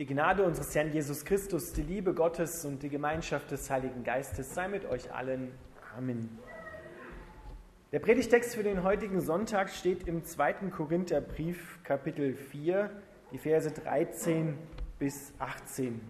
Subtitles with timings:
[0.00, 4.54] Die Gnade unseres Herrn Jesus Christus, die Liebe Gottes und die Gemeinschaft des Heiligen Geistes
[4.54, 5.52] sei mit euch allen.
[5.94, 6.38] Amen.
[7.92, 10.70] Der Predigtext für den heutigen Sonntag steht im 2.
[10.74, 12.88] Korintherbrief, Kapitel 4,
[13.30, 14.56] die Verse 13
[14.98, 16.00] bis 18.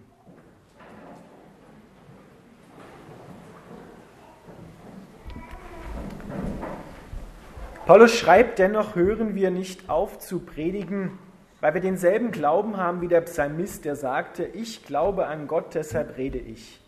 [7.85, 11.19] Paulus schreibt, dennoch hören wir nicht auf zu predigen,
[11.61, 16.17] weil wir denselben Glauben haben wie der Psalmist, der sagte, ich glaube an Gott, deshalb
[16.17, 16.81] rede ich.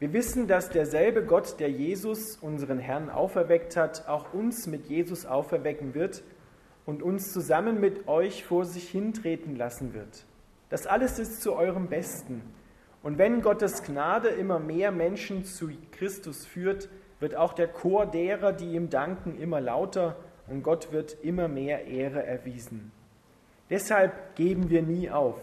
[0.00, 5.24] Wir wissen, dass derselbe Gott, der Jesus, unseren Herrn, auferweckt hat, auch uns mit Jesus
[5.24, 6.24] auferwecken wird
[6.84, 10.26] und uns zusammen mit euch vor sich hintreten lassen wird.
[10.68, 12.42] Das alles ist zu eurem Besten.
[13.02, 16.88] Und wenn Gottes Gnade immer mehr Menschen zu Christus führt,
[17.20, 20.16] wird auch der Chor derer, die ihm danken, immer lauter
[20.48, 22.90] und Gott wird immer mehr Ehre erwiesen.
[23.70, 25.40] Deshalb geben wir nie auf.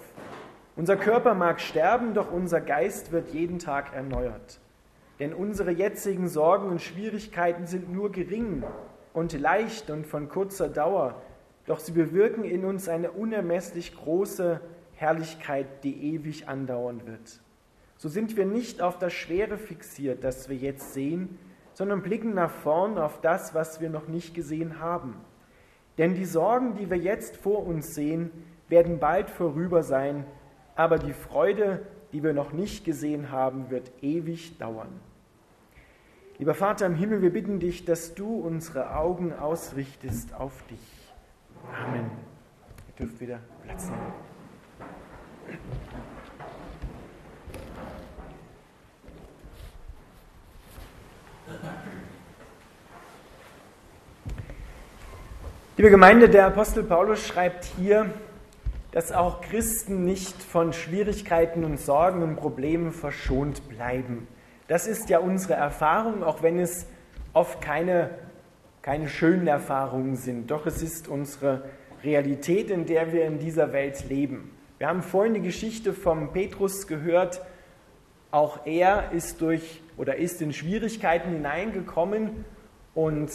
[0.76, 4.60] Unser Körper mag sterben, doch unser Geist wird jeden Tag erneuert.
[5.20, 8.64] Denn unsere jetzigen Sorgen und Schwierigkeiten sind nur gering
[9.14, 11.22] und leicht und von kurzer Dauer,
[11.66, 14.62] doch sie bewirken in uns eine unermesslich große
[14.94, 17.42] Herrlichkeit, die ewig andauern wird.
[17.98, 21.38] So sind wir nicht auf das Schwere fixiert, das wir jetzt sehen,
[21.74, 25.16] sondern blicken nach vorn auf das, was wir noch nicht gesehen haben.
[25.98, 28.32] Denn die Sorgen, die wir jetzt vor uns sehen,
[28.70, 30.26] werden bald vorüber sein,
[30.76, 35.00] aber die Freude, die wir noch nicht gesehen haben, wird ewig dauern.
[36.38, 41.14] Lieber Vater im Himmel, wir bitten dich, dass du unsere Augen ausrichtest auf dich.
[41.86, 42.10] Amen.
[42.88, 44.14] Ihr dürft wieder Platz nehmen.
[55.82, 58.14] Liebe Gemeinde, der Apostel Paulus schreibt hier,
[58.92, 64.28] dass auch Christen nicht von Schwierigkeiten und Sorgen und Problemen verschont bleiben.
[64.68, 66.86] Das ist ja unsere Erfahrung, auch wenn es
[67.34, 68.12] oft keine,
[68.84, 70.52] keine schönen Erfahrungen sind.
[70.52, 71.64] Doch es ist unsere
[72.04, 74.56] Realität, in der wir in dieser Welt leben.
[74.78, 77.42] Wir haben vorhin die Geschichte vom Petrus gehört.
[78.30, 82.46] Auch er ist durch oder ist in Schwierigkeiten hineingekommen
[82.94, 83.32] und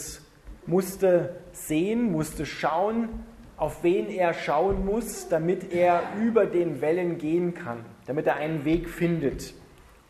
[0.67, 3.09] musste sehen, musste schauen,
[3.57, 8.65] auf wen er schauen muss, damit er über den Wellen gehen kann, damit er einen
[8.65, 9.55] Weg findet.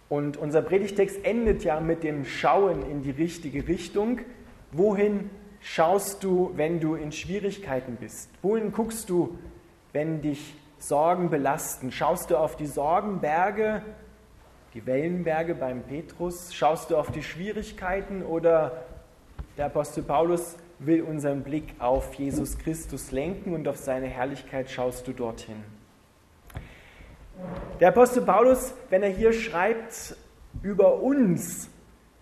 [0.09, 4.19] Und unser Predigtext endet ja mit dem Schauen in die richtige Richtung.
[4.71, 5.29] Wohin
[5.61, 8.29] schaust du, wenn du in Schwierigkeiten bist?
[8.41, 9.37] Wohin guckst du,
[9.93, 11.91] wenn dich Sorgen belasten?
[11.91, 13.81] Schaust du auf die Sorgenberge,
[14.73, 16.53] die Wellenberge beim Petrus?
[16.53, 18.86] Schaust du auf die Schwierigkeiten oder
[19.57, 25.07] der Apostel Paulus will unseren Blick auf Jesus Christus lenken und auf seine Herrlichkeit schaust
[25.07, 25.63] du dorthin.
[27.79, 30.15] Der Apostel Paulus, wenn er hier schreibt
[30.61, 31.69] über uns,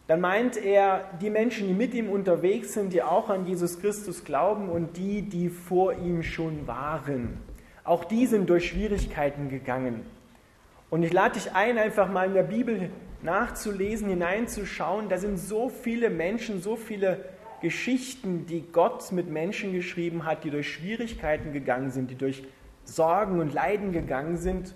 [0.07, 4.23] dann meint er die Menschen, die mit ihm unterwegs sind, die auch an Jesus Christus
[4.23, 7.39] glauben und die, die vor ihm schon waren.
[7.83, 10.05] Auch die sind durch Schwierigkeiten gegangen.
[10.89, 12.89] Und ich lade dich ein, einfach mal in der Bibel
[13.25, 15.09] nachzulesen, hineinzuschauen.
[15.09, 17.25] Da sind so viele Menschen, so viele
[17.61, 22.43] Geschichten, die Gott mit Menschen geschrieben hat, die durch Schwierigkeiten gegangen sind, die durch
[22.85, 24.73] Sorgen und Leiden gegangen sind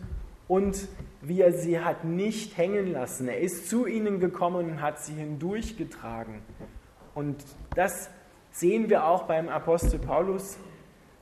[0.48, 0.88] und
[1.22, 3.28] wie er sie hat nicht hängen lassen.
[3.28, 6.42] Er ist zu ihnen gekommen und hat sie hindurchgetragen.
[7.14, 7.44] Und
[7.76, 8.10] das
[8.52, 10.58] sehen wir auch beim Apostel Paulus.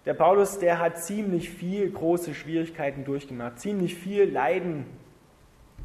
[0.06, 4.86] Der Paulus, der hat ziemlich viel große Schwierigkeiten durchgemacht, ziemlich viel Leiden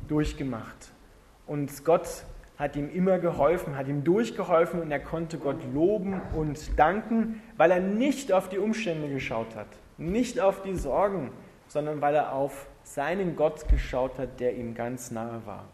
[0.06, 0.92] durchgemacht.
[1.52, 2.08] Und Gott
[2.56, 7.70] hat ihm immer geholfen, hat ihm durchgeholfen und er konnte Gott loben und danken, weil
[7.70, 9.66] er nicht auf die Umstände geschaut hat,
[9.98, 11.30] nicht auf die Sorgen,
[11.68, 15.66] sondern weil er auf seinen Gott geschaut hat, der ihm ganz nahe war.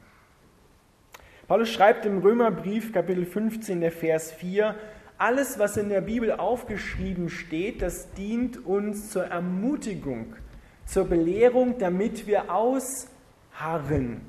[1.47, 4.75] Paulus schreibt im Römerbrief Kapitel 15, der Vers 4,
[5.17, 10.35] alles, was in der Bibel aufgeschrieben steht, das dient uns zur Ermutigung,
[10.87, 14.23] zur Belehrung, damit wir ausharren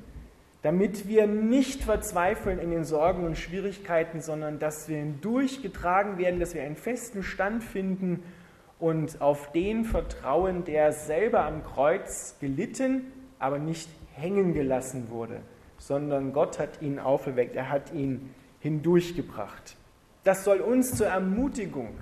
[0.62, 6.54] damit wir nicht verzweifeln in den Sorgen und Schwierigkeiten, sondern dass wir hindurchgetragen werden, dass
[6.54, 8.22] wir einen festen Stand finden
[8.78, 13.06] und auf den vertrauen, der selber am Kreuz gelitten,
[13.38, 15.40] aber nicht hängen gelassen wurde,
[15.78, 19.76] sondern Gott hat ihn auferweckt, er hat ihn hindurchgebracht.
[20.24, 21.94] Das soll uns zur Ermutigung,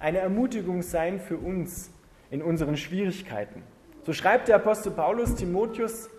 [0.00, 1.90] eine Ermutigung sein für uns
[2.30, 3.62] in unseren Schwierigkeiten.
[4.04, 6.10] So schreibt der Apostel Paulus Timotheus,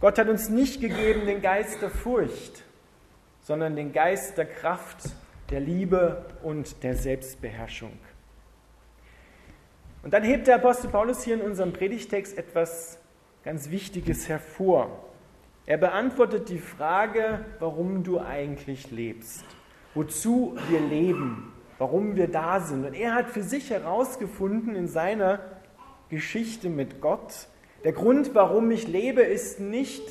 [0.00, 2.62] Gott hat uns nicht gegeben den Geist der Furcht,
[3.40, 5.10] sondern den Geist der Kraft,
[5.50, 7.98] der Liebe und der Selbstbeherrschung.
[10.04, 13.00] Und dann hebt der Apostel Paulus hier in unserem Predigtext etwas
[13.42, 15.04] ganz Wichtiges hervor.
[15.66, 19.44] Er beantwortet die Frage, warum du eigentlich lebst,
[19.94, 22.84] wozu wir leben, warum wir da sind.
[22.84, 25.40] Und er hat für sich herausgefunden in seiner
[26.08, 27.48] Geschichte mit Gott,
[27.84, 30.02] der Grund, warum ich lebe, ist nicht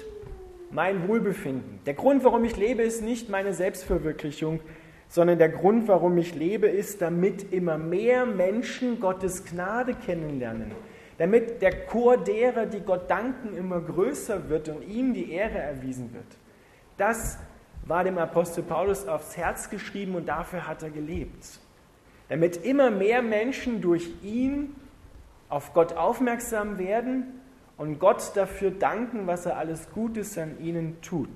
[0.72, 1.80] mein Wohlbefinden.
[1.86, 4.60] Der Grund, warum ich lebe, ist nicht meine Selbstverwirklichung,
[5.10, 10.72] sondern der Grund, warum ich lebe, ist, damit immer mehr Menschen Gottes Gnade kennenlernen,
[11.18, 16.14] damit der Chor derer, die Gott danken, immer größer wird und ihm die Ehre erwiesen
[16.14, 16.26] wird.
[16.98, 17.38] Das
[17.86, 21.60] war dem Apostel Paulus aufs Herz geschrieben und dafür hat er gelebt.
[22.30, 24.76] Damit immer mehr Menschen durch ihn
[25.48, 27.42] auf Gott aufmerksam werden
[27.78, 31.30] und Gott dafür danken, was er alles Gutes an ihnen tut.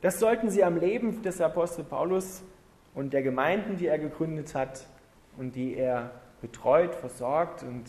[0.00, 2.42] Das sollten sie am Leben des Apostel Paulus
[2.94, 4.86] und der Gemeinden, die er gegründet hat
[5.36, 7.84] und die er betreut, versorgt und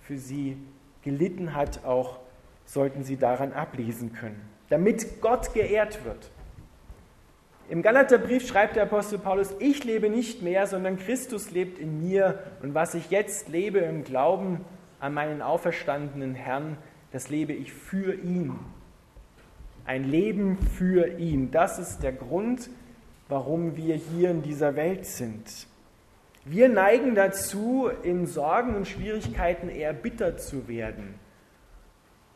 [0.00, 0.56] für sie
[1.02, 2.18] gelitten hat, auch
[2.64, 6.30] sollten sie daran ablesen können, damit Gott geehrt wird.
[7.68, 12.40] Im Galaterbrief schreibt der Apostel Paulus, ich lebe nicht mehr, sondern Christus lebt in mir
[12.62, 14.64] und was ich jetzt lebe im Glauben
[15.00, 16.76] an meinen auferstandenen Herrn,
[17.12, 18.58] das lebe ich für ihn.
[19.84, 21.50] Ein Leben für ihn.
[21.50, 22.70] Das ist der Grund,
[23.28, 25.66] warum wir hier in dieser Welt sind.
[26.44, 31.14] Wir neigen dazu, in Sorgen und Schwierigkeiten eher bitter zu werden,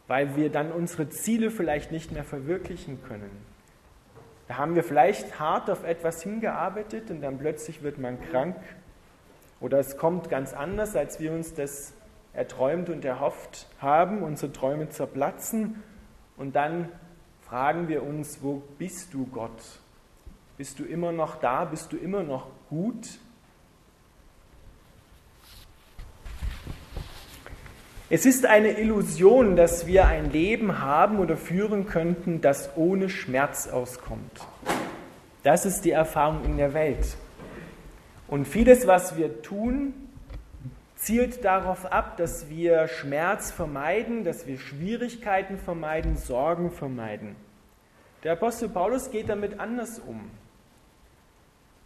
[0.06, 3.30] weil wir dann unsere Ziele vielleicht nicht mehr verwirklichen können.
[4.46, 8.56] Da haben wir vielleicht hart auf etwas hingearbeitet und dann plötzlich wird man krank
[9.60, 11.95] oder es kommt ganz anders, als wir uns das
[12.36, 15.82] erträumt und erhofft haben, unsere Träume zerplatzen
[16.36, 16.90] und dann
[17.48, 19.62] fragen wir uns, wo bist du Gott?
[20.58, 21.64] Bist du immer noch da?
[21.64, 23.18] Bist du immer noch gut?
[28.08, 33.66] Es ist eine Illusion, dass wir ein Leben haben oder führen könnten, das ohne Schmerz
[33.66, 34.46] auskommt.
[35.42, 37.16] Das ist die Erfahrung in der Welt.
[38.28, 40.05] Und vieles, was wir tun,
[41.06, 47.36] zielt darauf ab, dass wir Schmerz vermeiden, dass wir Schwierigkeiten vermeiden, Sorgen vermeiden.
[48.24, 50.28] Der Apostel Paulus geht damit anders um.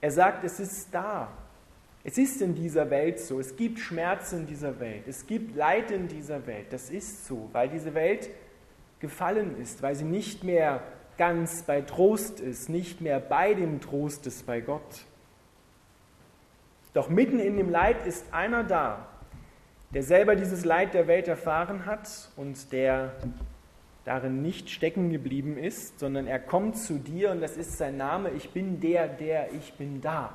[0.01, 1.29] Er sagt, es ist da.
[2.03, 3.39] Es ist in dieser Welt so.
[3.39, 5.07] Es gibt Schmerz in dieser Welt.
[5.07, 6.73] Es gibt Leid in dieser Welt.
[6.73, 8.31] Das ist so, weil diese Welt
[9.01, 10.83] gefallen ist, weil sie nicht mehr
[11.19, 15.05] ganz bei Trost ist, nicht mehr bei dem Trost ist bei Gott.
[16.95, 19.10] Doch mitten in dem Leid ist einer da,
[19.93, 23.13] der selber dieses Leid der Welt erfahren hat und der
[24.05, 28.31] darin nicht stecken geblieben ist, sondern er kommt zu dir und das ist sein Name,
[28.31, 30.33] ich bin der, der ich bin da.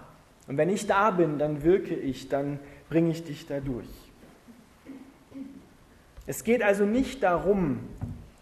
[0.48, 2.60] Und wenn ich da bin, dann wirke ich, dann
[2.90, 3.88] bringe ich dich da durch.
[6.28, 7.80] Es geht also nicht darum,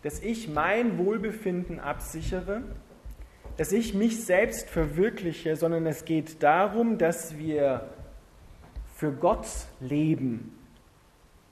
[0.02, 2.64] dass ich mein Wohlbefinden absichere,
[3.58, 7.90] dass ich mich selbst verwirkliche, sondern es geht darum, dass wir
[8.96, 9.48] für Gott
[9.80, 10.52] leben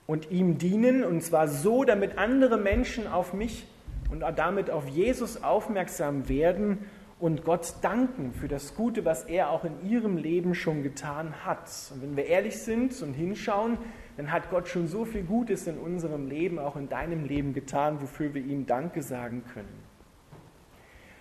[0.07, 3.67] und ihm dienen, und zwar so, damit andere Menschen auf mich
[4.11, 6.79] und damit auf Jesus aufmerksam werden
[7.19, 11.69] und Gott danken für das Gute, was er auch in ihrem Leben schon getan hat.
[11.93, 13.77] Und wenn wir ehrlich sind und hinschauen,
[14.17, 18.01] dann hat Gott schon so viel Gutes in unserem Leben, auch in deinem Leben getan,
[18.01, 19.83] wofür wir ihm Danke sagen können.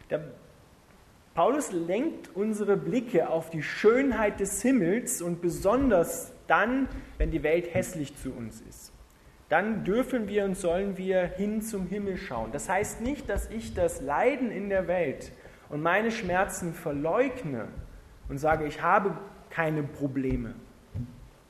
[0.09, 0.23] Der
[1.35, 6.89] Paulus lenkt unsere Blicke auf die Schönheit des Himmels und besonders dann,
[7.19, 8.93] wenn die Welt hässlich zu uns ist.
[9.49, 12.53] Dann dürfen wir und sollen wir hin zum Himmel schauen.
[12.53, 15.33] Das heißt nicht, dass ich das Leiden in der Welt
[15.69, 17.69] und meine Schmerzen verleugne
[18.29, 19.17] und sage, ich habe
[19.51, 20.55] keine Probleme,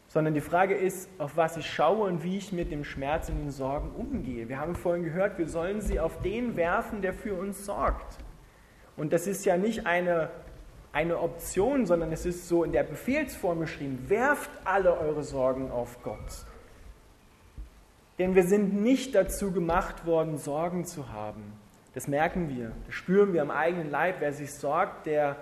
[0.07, 3.39] sondern die Frage ist, auf was ich schaue und wie ich mit dem Schmerz und
[3.39, 4.49] den Sorgen umgehe.
[4.49, 8.19] Wir haben vorhin gehört, wir sollen sie auf den werfen, der für uns sorgt.
[8.97, 10.31] Und das ist ja nicht eine,
[10.93, 16.03] eine Option, sondern es ist so in der Befehlsform geschrieben, werft alle eure Sorgen auf
[16.03, 16.47] Gott.
[18.19, 21.55] Denn wir sind nicht dazu gemacht worden, Sorgen zu haben.
[21.95, 24.17] Das merken wir, das spüren wir am eigenen Leib.
[24.21, 25.37] Wer sich sorgt, der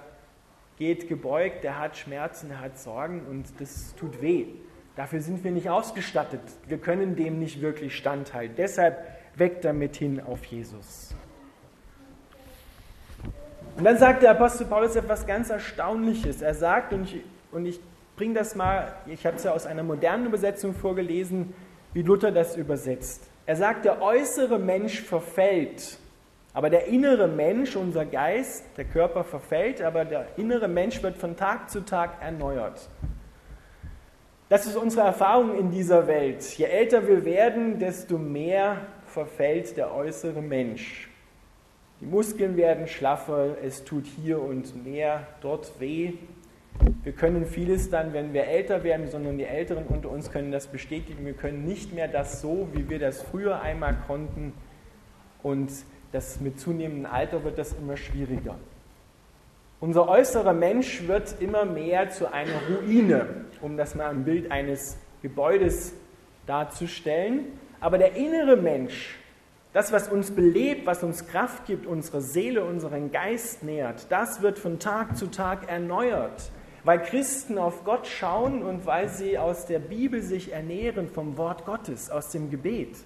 [0.76, 4.46] geht gebeugt, der hat Schmerzen, der hat Sorgen und das tut weh.
[4.96, 6.40] Dafür sind wir nicht ausgestattet.
[6.66, 8.56] Wir können dem nicht wirklich standhalten.
[8.56, 8.98] Deshalb
[9.36, 11.14] weg damit hin auf Jesus.
[13.78, 16.42] Und dann sagt der Apostel Paulus etwas ganz Erstaunliches.
[16.42, 17.78] Er sagt, und ich, und ich
[18.16, 21.54] bringe das mal, ich habe es ja aus einer modernen Übersetzung vorgelesen,
[21.92, 23.22] wie Luther das übersetzt.
[23.46, 25.96] Er sagt, der äußere Mensch verfällt,
[26.54, 31.36] aber der innere Mensch, unser Geist, der Körper verfällt, aber der innere Mensch wird von
[31.36, 32.88] Tag zu Tag erneuert.
[34.48, 36.42] Das ist unsere Erfahrung in dieser Welt.
[36.58, 41.08] Je älter wir werden, desto mehr verfällt der äußere Mensch.
[42.00, 46.12] Die Muskeln werden schlaffer, es tut hier und mehr dort weh.
[47.02, 50.68] Wir können vieles dann, wenn wir älter werden, sondern die Älteren unter uns können das
[50.68, 51.26] bestätigen.
[51.26, 54.52] Wir können nicht mehr das so, wie wir das früher einmal konnten.
[55.42, 55.72] Und
[56.12, 58.54] das mit zunehmendem Alter wird das immer schwieriger.
[59.80, 63.26] Unser äußerer Mensch wird immer mehr zu einer Ruine,
[63.60, 65.94] um das mal im Bild eines Gebäudes
[66.46, 67.46] darzustellen.
[67.80, 69.16] Aber der innere Mensch,
[69.72, 74.58] das, was uns belebt, was uns Kraft gibt, unsere Seele, unseren Geist nährt, das wird
[74.58, 76.50] von Tag zu Tag erneuert,
[76.84, 81.66] weil Christen auf Gott schauen und weil sie aus der Bibel sich ernähren vom Wort
[81.66, 82.96] Gottes, aus dem Gebet.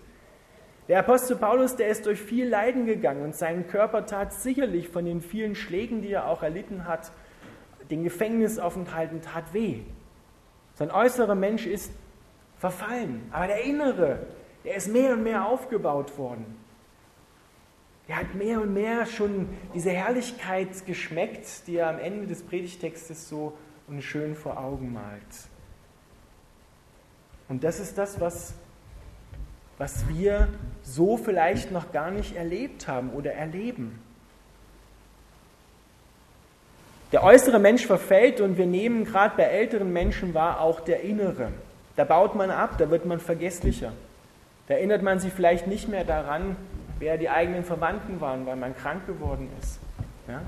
[0.89, 5.05] Der Apostel Paulus, der ist durch viel Leiden gegangen und sein Körper tat sicherlich von
[5.05, 7.13] den vielen Schlägen, die er auch erlitten hat,
[7.91, 9.81] den Gefängnisaufenthalten tat weh.
[10.75, 11.93] Sein äußerer Mensch ist
[12.59, 14.27] verfallen, aber der innere,
[14.65, 16.59] der ist mehr und mehr aufgebaut worden.
[18.09, 23.29] Er hat mehr und mehr schon diese Herrlichkeit geschmeckt, die er am Ende des Predigtextes
[23.29, 23.57] so
[24.01, 25.23] schön vor Augen malt.
[27.49, 28.55] Und das ist das, was
[29.83, 30.47] was wir
[30.85, 34.01] so vielleicht noch gar nicht erlebt haben oder erleben.
[37.11, 41.49] Der äußere Mensch verfällt und wir nehmen gerade bei älteren Menschen wahr auch der innere.
[41.97, 43.93] Da baut man ab, da wird man vergesslicher.
[44.73, 46.57] Da erinnert man sich vielleicht nicht mehr daran,
[46.99, 49.79] wer die eigenen Verwandten waren, weil man krank geworden ist.
[50.27, 50.41] Ja?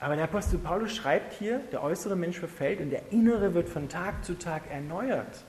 [0.00, 3.88] Aber der Apostel Paulus schreibt hier, der äußere Mensch verfällt und der innere wird von
[3.88, 5.44] Tag zu Tag erneuert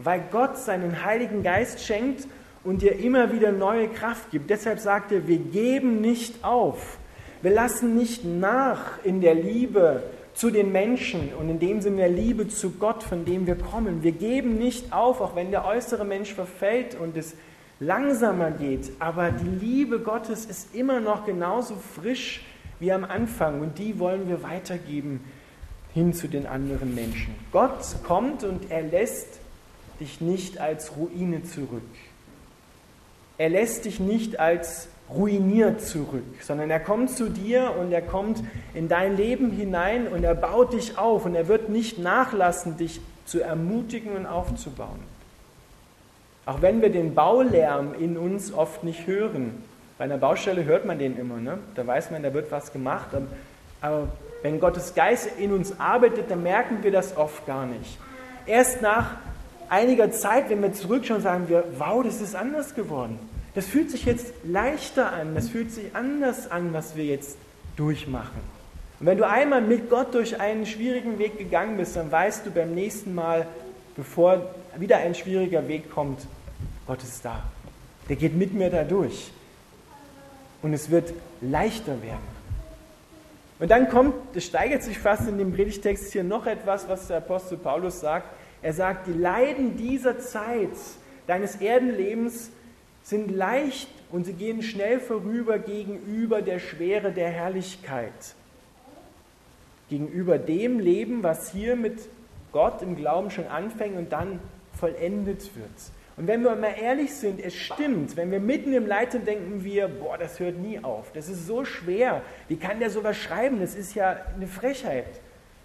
[0.00, 2.26] weil Gott seinen Heiligen Geist schenkt
[2.64, 4.48] und dir immer wieder neue Kraft gibt.
[4.48, 6.98] Deshalb sagt er, wir geben nicht auf.
[7.42, 10.02] Wir lassen nicht nach in der Liebe
[10.38, 14.04] zu den Menschen und in dem Sinne der Liebe zu Gott, von dem wir kommen.
[14.04, 17.34] Wir geben nicht auf, auch wenn der äußere Mensch verfällt und es
[17.80, 18.92] langsamer geht.
[19.00, 22.44] Aber die Liebe Gottes ist immer noch genauso frisch
[22.78, 25.24] wie am Anfang und die wollen wir weitergeben
[25.92, 27.34] hin zu den anderen Menschen.
[27.50, 29.40] Gott kommt und er lässt
[29.98, 31.82] dich nicht als Ruine zurück.
[33.38, 38.42] Er lässt dich nicht als ruiniert zurück, sondern er kommt zu dir und er kommt
[38.74, 43.00] in dein Leben hinein und er baut dich auf und er wird nicht nachlassen, dich
[43.24, 45.00] zu ermutigen und aufzubauen.
[46.46, 49.62] Auch wenn wir den Baulärm in uns oft nicht hören.
[49.98, 51.58] Bei einer Baustelle hört man den immer, ne?
[51.74, 53.08] da weiß man, da wird was gemacht,
[53.80, 54.08] aber
[54.42, 57.98] wenn Gottes Geist in uns arbeitet, dann merken wir das oft gar nicht.
[58.46, 59.16] Erst nach
[59.68, 63.18] einiger Zeit, wenn wir zurückschauen, sagen wir, wow, das ist anders geworden.
[63.54, 67.36] Das fühlt sich jetzt leichter an, das fühlt sich anders an, was wir jetzt
[67.76, 68.40] durchmachen.
[69.00, 72.50] Und wenn du einmal mit Gott durch einen schwierigen Weg gegangen bist, dann weißt du
[72.50, 73.46] beim nächsten Mal,
[73.96, 76.26] bevor wieder ein schwieriger Weg kommt,
[76.86, 77.44] Gott ist da.
[78.08, 79.30] Der geht mit mir da durch.
[80.62, 82.38] Und es wird leichter werden.
[83.60, 87.18] Und dann kommt, es steigert sich fast in dem Predigtext hier noch etwas, was der
[87.18, 88.28] Apostel Paulus sagt.
[88.62, 90.70] Er sagt, die Leiden dieser Zeit
[91.26, 92.50] deines Erdenlebens
[93.08, 98.34] sind leicht und sie gehen schnell vorüber gegenüber der Schwere der Herrlichkeit.
[99.88, 102.00] Gegenüber dem Leben, was hier mit
[102.52, 104.40] Gott im Glauben schon anfängt und dann
[104.78, 105.70] vollendet wird.
[106.16, 109.64] Und wenn wir mal ehrlich sind, es stimmt, wenn wir mitten im Leid sind, denken
[109.64, 111.12] wir, boah, das hört nie auf.
[111.12, 112.22] Das ist so schwer.
[112.48, 113.60] Wie kann der sowas schreiben?
[113.60, 115.20] Das ist ja eine Frechheit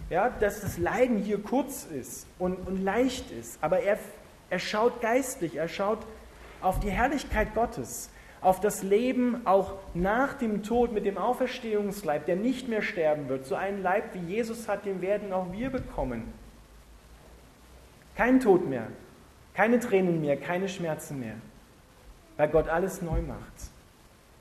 [0.09, 3.57] ja, dass das Leiden hier kurz ist und, und leicht ist.
[3.61, 3.97] Aber er,
[4.49, 5.99] er schaut geistlich, er schaut
[6.63, 8.09] auf die Herrlichkeit Gottes,
[8.41, 13.45] auf das Leben auch nach dem Tod mit dem Auferstehungsleib, der nicht mehr sterben wird.
[13.45, 16.33] So einen Leib wie Jesus hat, den werden auch wir bekommen.
[18.15, 18.87] Kein Tod mehr,
[19.53, 21.35] keine Tränen mehr, keine Schmerzen mehr,
[22.37, 23.39] weil Gott alles neu macht,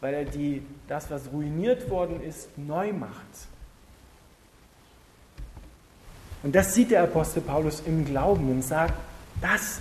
[0.01, 3.49] weil er die, das, was ruiniert worden ist, neu macht.
[6.43, 8.95] Und das sieht der Apostel Paulus im Glauben und sagt,
[9.41, 9.81] das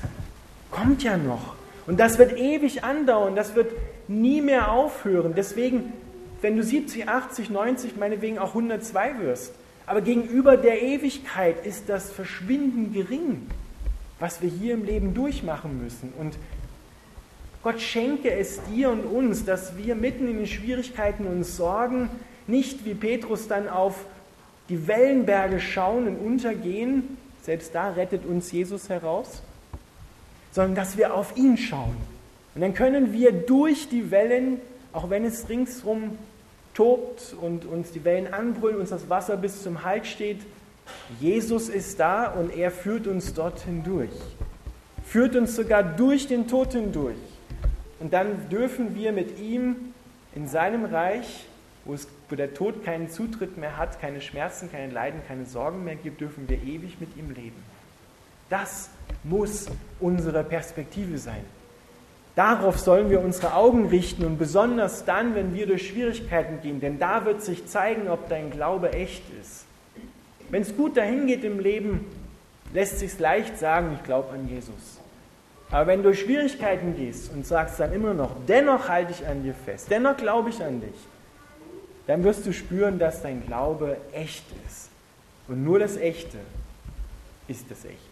[0.69, 1.55] kommt ja noch.
[1.87, 3.71] Und das wird ewig andauern, das wird
[4.07, 5.33] nie mehr aufhören.
[5.35, 5.93] Deswegen,
[6.41, 9.53] wenn du 70, 80, 90, meinetwegen auch 102 wirst,
[9.85, 13.47] aber gegenüber der Ewigkeit ist das Verschwinden gering,
[14.19, 16.13] was wir hier im Leben durchmachen müssen.
[16.17, 16.37] Und
[17.63, 22.09] Gott schenke es dir und uns, dass wir mitten in den Schwierigkeiten und Sorgen
[22.47, 24.05] nicht wie Petrus dann auf
[24.69, 29.43] die Wellenberge schauen und untergehen, selbst da rettet uns Jesus heraus,
[30.51, 31.95] sondern dass wir auf ihn schauen.
[32.53, 34.59] Und dann können wir durch die Wellen,
[34.93, 36.17] auch wenn es ringsherum
[36.73, 40.39] tobt und uns die Wellen anbrüllen, uns das Wasser bis zum Hals steht,
[41.19, 44.09] Jesus ist da und er führt uns dort hindurch.
[45.05, 47.15] Führt uns sogar durch den Tod hindurch.
[47.99, 49.75] Und dann dürfen wir mit ihm
[50.35, 51.45] in seinem Reich,
[51.85, 55.83] wo, es, wo der Tod keinen Zutritt mehr hat, keine Schmerzen, keine Leiden, keine Sorgen
[55.83, 57.63] mehr gibt, dürfen wir ewig mit ihm leben.
[58.51, 58.89] Das
[59.23, 59.67] muss
[60.01, 61.43] unsere Perspektive sein.
[62.35, 66.99] Darauf sollen wir unsere Augen richten und besonders dann, wenn wir durch Schwierigkeiten gehen, denn
[66.99, 69.65] da wird sich zeigen, ob dein Glaube echt ist.
[70.49, 72.05] Wenn es gut dahin geht im Leben,
[72.73, 74.99] lässt sich leicht sagen, ich glaube an Jesus.
[75.71, 79.43] Aber wenn du durch Schwierigkeiten gehst und sagst dann immer noch, dennoch halte ich an
[79.43, 81.07] dir fest, dennoch glaube ich an dich,
[82.05, 84.89] dann wirst du spüren, dass dein Glaube echt ist.
[85.47, 86.37] Und nur das Echte
[87.47, 88.10] ist das Echte.